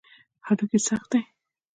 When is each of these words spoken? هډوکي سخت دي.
هډوکي 0.47 0.79
سخت 0.87 1.05
دي. 1.13 1.21